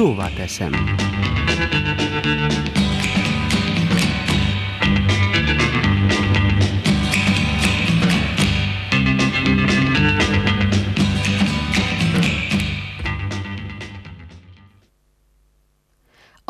Szóvá 0.00 0.28
teszem. 0.28 0.72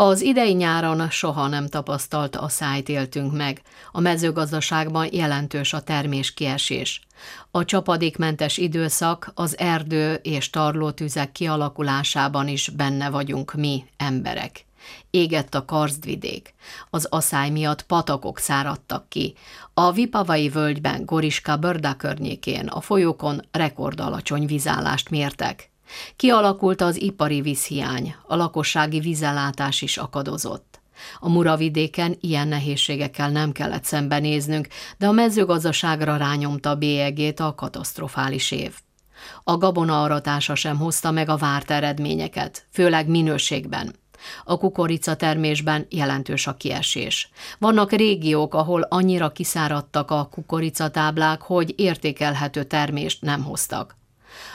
Az 0.02 0.20
idei 0.20 0.52
nyáron 0.52 1.10
soha 1.10 1.46
nem 1.46 1.68
tapasztalt 1.68 2.36
a 2.36 2.48
szájt 2.48 2.88
éltünk 2.88 3.36
meg. 3.36 3.62
A 3.92 4.00
mezőgazdaságban 4.00 5.08
jelentős 5.12 5.72
a 5.72 5.80
termés 5.80 6.34
kiesés. 6.34 7.00
A 7.50 7.64
csapadékmentes 7.64 8.56
időszak 8.56 9.32
az 9.34 9.58
erdő 9.58 10.14
és 10.14 10.50
tarlótüzek 10.50 11.32
kialakulásában 11.32 12.48
is 12.48 12.68
benne 12.68 13.10
vagyunk 13.10 13.54
mi, 13.54 13.84
emberek. 13.96 14.64
Égett 15.10 15.54
a 15.54 15.64
karzdvidék. 15.64 16.54
Az 16.90 17.06
aszály 17.10 17.50
miatt 17.50 17.82
patakok 17.82 18.38
száradtak 18.38 19.08
ki. 19.08 19.34
A 19.74 19.92
Vipavai 19.92 20.48
völgyben, 20.48 21.04
Goriska 21.04 21.56
Börda 21.56 21.94
környékén, 21.94 22.66
a 22.66 22.80
folyókon 22.80 23.40
rekordalacsony 23.50 24.46
vízállást 24.46 25.10
mértek. 25.10 25.70
Kialakult 26.16 26.80
az 26.80 27.00
ipari 27.00 27.40
vízhiány, 27.40 28.14
a 28.26 28.36
lakossági 28.36 29.00
vízellátás 29.00 29.82
is 29.82 29.96
akadozott. 29.96 30.80
A 31.18 31.28
muravidéken 31.28 32.16
ilyen 32.20 32.48
nehézségekkel 32.48 33.30
nem 33.30 33.52
kellett 33.52 33.84
szembenéznünk, 33.84 34.68
de 34.98 35.06
a 35.06 35.12
mezőgazdaságra 35.12 36.16
rányomta 36.16 36.70
a 36.70 36.74
bélyegét 36.74 37.40
a 37.40 37.54
katasztrofális 37.54 38.50
év. 38.50 38.74
A 39.44 39.56
gabona 39.56 40.02
aratása 40.02 40.54
sem 40.54 40.76
hozta 40.76 41.10
meg 41.10 41.28
a 41.28 41.36
várt 41.36 41.70
eredményeket, 41.70 42.66
főleg 42.72 43.08
minőségben. 43.08 43.94
A 44.44 44.58
kukorica 44.58 45.14
termésben 45.14 45.86
jelentős 45.90 46.46
a 46.46 46.56
kiesés. 46.56 47.30
Vannak 47.58 47.92
régiók, 47.92 48.54
ahol 48.54 48.82
annyira 48.82 49.30
kiszáradtak 49.30 50.10
a 50.10 50.28
kukoricatáblák, 50.30 51.40
hogy 51.40 51.74
értékelhető 51.76 52.64
termést 52.64 53.22
nem 53.22 53.44
hoztak. 53.44 53.99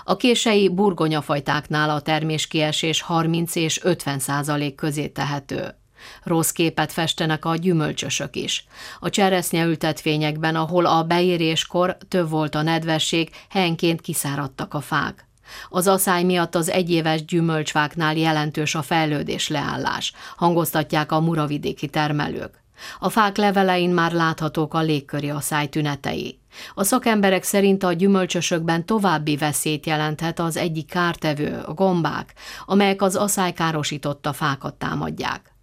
A 0.03 0.15
kései 0.15 0.69
burgonyafajtáknál 0.69 1.89
a 1.89 2.01
terméskiesés 2.01 3.01
30 3.01 3.55
és 3.55 3.83
50 3.83 4.19
százalék 4.19 4.75
közé 4.75 5.07
tehető. 5.07 5.75
Rossz 6.23 6.51
képet 6.51 6.91
festenek 6.91 7.45
a 7.45 7.55
gyümölcsösök 7.55 8.35
is. 8.35 8.65
A 8.99 9.09
cseresznyeültetvényekben, 9.09 10.55
ahol 10.55 10.85
a 10.85 11.03
beéréskor 11.03 11.97
több 12.07 12.29
volt 12.29 12.55
a 12.55 12.61
nedvesség, 12.61 13.29
helyenként 13.49 14.01
kiszáradtak 14.01 14.73
a 14.73 14.81
fák. 14.81 15.27
Az 15.69 15.87
aszály 15.87 16.23
miatt 16.23 16.55
az 16.55 16.69
egyéves 16.69 17.25
gyümölcsfáknál 17.25 18.17
jelentős 18.17 18.75
a 18.75 18.81
fejlődés 18.81 19.47
leállás, 19.47 20.13
hangoztatják 20.35 21.11
a 21.11 21.19
muravidéki 21.19 21.87
termelők. 21.87 22.64
A 22.99 23.09
fák 23.09 23.37
levelein 23.37 23.89
már 23.89 24.11
láthatók 24.11 24.73
a 24.73 24.81
légköri 24.81 25.29
asszály 25.29 25.67
tünetei. 25.67 26.39
A 26.73 26.83
szakemberek 26.83 27.43
szerint 27.43 27.83
a 27.83 27.93
gyümölcsösökben 27.93 28.85
további 28.85 29.37
veszélyt 29.37 29.85
jelenthet 29.85 30.39
az 30.39 30.57
egyik 30.57 30.87
kártevő, 30.87 31.63
a 31.65 31.73
gombák, 31.73 32.33
amelyek 32.65 33.01
az 33.01 33.15
asszály 33.15 33.53
károsította 33.53 34.33
fákat 34.33 34.73
támadják. 34.73 35.55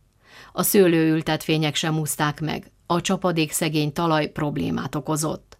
A 0.52 0.62
szőlőültetvények 0.62 1.74
sem 1.74 1.98
úszták 1.98 2.40
meg, 2.40 2.72
a 2.86 3.00
csapadék 3.00 3.52
szegény 3.52 3.92
talaj 3.92 4.26
problémát 4.26 4.94
okozott. 4.94 5.58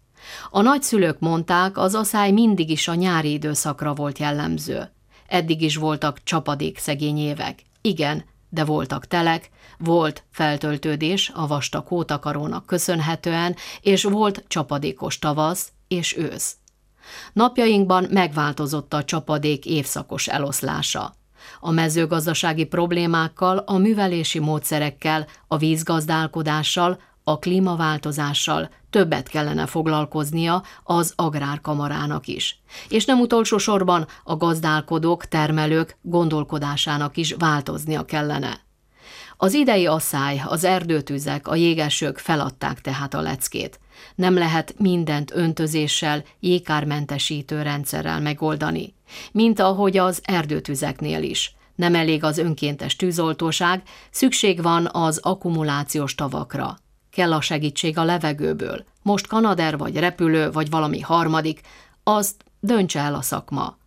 A 0.49 0.61
nagyszülők 0.61 1.19
mondták, 1.19 1.77
az 1.77 1.95
asszály 1.95 2.31
mindig 2.31 2.69
is 2.69 2.87
a 2.87 2.93
nyári 2.93 3.31
időszakra 3.31 3.93
volt 3.93 4.17
jellemző. 4.17 4.91
Eddig 5.27 5.61
is 5.61 5.75
voltak 5.75 6.23
csapadék 6.23 6.77
szegény 6.77 7.17
évek. 7.17 7.59
Igen, 7.81 8.23
de 8.53 8.63
voltak 8.63 9.05
telek, 9.07 9.49
volt 9.77 10.23
feltöltődés 10.31 11.31
a 11.33 11.47
vastag 11.47 11.87
hótakarónak 11.87 12.65
köszönhetően, 12.65 13.55
és 13.81 14.03
volt 14.03 14.43
csapadékos 14.47 15.19
tavasz 15.19 15.71
és 15.87 16.17
ősz. 16.17 16.55
Napjainkban 17.33 18.07
megváltozott 18.09 18.93
a 18.93 19.03
csapadék 19.03 19.65
évszakos 19.65 20.27
eloszlása. 20.27 21.15
A 21.59 21.71
mezőgazdasági 21.71 22.65
problémákkal, 22.65 23.57
a 23.57 23.77
művelési 23.77 24.39
módszerekkel, 24.39 25.27
a 25.47 25.57
vízgazdálkodással, 25.57 26.99
a 27.23 27.39
klímaváltozással 27.39 28.69
többet 28.89 29.27
kellene 29.27 29.65
foglalkoznia 29.65 30.63
az 30.83 31.13
agrárkamarának 31.15 32.27
is. 32.27 32.61
És 32.89 33.05
nem 33.05 33.19
utolsó 33.19 33.57
sorban 33.57 34.07
a 34.23 34.37
gazdálkodók, 34.37 35.25
termelők 35.25 35.97
gondolkodásának 36.01 37.17
is 37.17 37.35
változnia 37.37 38.05
kellene. 38.05 38.61
Az 39.37 39.53
idei 39.53 39.85
asszály, 39.85 40.41
az 40.45 40.63
erdőtüzek, 40.63 41.47
a 41.47 41.55
jégesők 41.55 42.17
feladták 42.17 42.81
tehát 42.81 43.13
a 43.13 43.21
leckét. 43.21 43.79
Nem 44.15 44.33
lehet 44.33 44.75
mindent 44.77 45.31
öntözéssel, 45.35 46.23
jégkármentesítő 46.39 47.61
rendszerrel 47.61 48.21
megoldani, 48.21 48.93
mint 49.31 49.59
ahogy 49.59 49.97
az 49.97 50.19
erdőtüzeknél 50.23 51.23
is. 51.23 51.55
Nem 51.75 51.95
elég 51.95 52.23
az 52.23 52.37
önkéntes 52.37 52.95
tűzoltóság, 52.95 53.83
szükség 54.11 54.61
van 54.61 54.89
az 54.91 55.17
akkumulációs 55.17 56.15
tavakra. 56.15 56.77
Kell 57.13 57.33
a 57.33 57.41
segítség 57.41 57.97
a 57.97 58.03
levegőből. 58.03 58.85
Most 59.01 59.27
kanader 59.27 59.77
vagy 59.77 59.97
repülő, 59.97 60.51
vagy 60.51 60.69
valami 60.69 60.99
harmadik, 60.99 61.61
azt 62.03 62.43
döntse 62.59 62.99
el 62.99 63.15
a 63.15 63.21
szakma. 63.21 63.77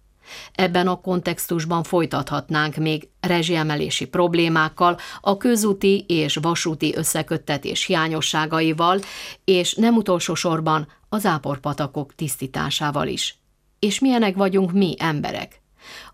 Ebben 0.53 0.89
a 0.89 1.01
kontextusban 1.01 1.83
folytathatnánk 1.83 2.77
még 2.77 3.09
rezsiemelési 3.21 4.07
problémákkal, 4.07 4.99
a 5.21 5.37
közúti 5.37 6.05
és 6.09 6.37
vasúti 6.37 6.97
összeköttetés 6.97 7.85
hiányosságaival, 7.85 9.01
és 9.45 9.75
nem 9.75 9.97
utolsó 9.97 10.35
sorban 10.35 10.89
az 11.09 11.27
áporpatakok 11.27 12.15
tisztításával 12.15 13.07
is. 13.07 13.39
És 13.79 13.99
milyenek 13.99 14.37
vagyunk 14.37 14.73
mi, 14.73 14.95
emberek? 14.99 15.61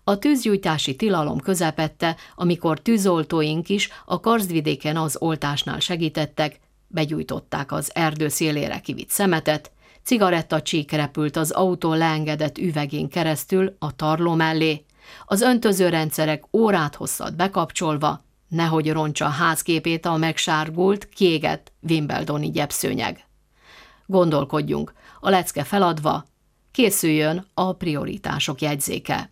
A 0.03 0.17
tűzgyújtási 0.17 0.95
tilalom 0.95 1.39
közepette, 1.39 2.15
amikor 2.35 2.79
tűzoltóink 2.79 3.69
is 3.69 3.89
a 4.05 4.19
karzdvidéken 4.19 4.97
az 4.97 5.15
oltásnál 5.19 5.79
segítettek, 5.79 6.59
begyújtották 6.93 7.71
az 7.71 7.91
erdő 7.93 8.27
szélére 8.27 8.79
kivitt 8.79 9.09
szemetet, 9.09 9.71
cigarettacsík 10.03 10.91
repült 10.91 11.35
az 11.35 11.51
autó 11.51 11.93
leengedett 11.93 12.57
üvegén 12.57 13.09
keresztül 13.09 13.75
a 13.79 13.95
tarló 13.95 14.33
mellé, 14.33 14.85
az 15.25 15.41
öntözőrendszerek 15.41 16.43
órát 16.51 16.95
hosszat 16.95 17.35
bekapcsolva, 17.35 18.23
nehogy 18.47 18.91
roncsa 18.91 19.25
a 19.25 19.29
házképét 19.29 20.05
a 20.05 20.17
megsárgult, 20.17 21.09
kiégett 21.09 21.71
Wimbledoni 21.89 22.49
gyepszőnyeg. 22.49 23.25
Gondolkodjunk, 24.05 24.93
a 25.19 25.29
lecke 25.29 25.63
feladva, 25.63 26.25
készüljön 26.71 27.45
a 27.53 27.73
prioritások 27.73 28.61
jegyzéke. 28.61 29.31